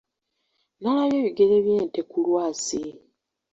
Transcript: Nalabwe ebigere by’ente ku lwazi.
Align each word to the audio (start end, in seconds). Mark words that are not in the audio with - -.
Nalabwe 0.81 1.15
ebigere 1.21 1.55
by’ente 1.65 2.01
ku 2.09 2.17
lwazi. 2.25 2.83